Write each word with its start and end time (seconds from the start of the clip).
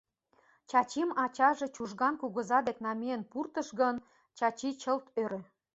Чачим 0.69 1.09
ачаже 1.23 1.67
Чужган 1.75 2.15
кугыза 2.21 2.59
дек 2.67 2.77
намиен 2.85 3.21
пуртыш 3.31 3.67
гын, 3.79 3.95
Чачи 4.37 4.69
чылт 4.81 5.05
ӧрӧ... 5.21 5.39